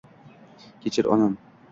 Kechir, 0.85 1.05
onam! 1.17 1.37